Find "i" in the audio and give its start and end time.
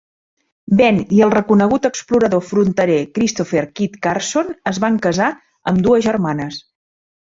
1.17-1.19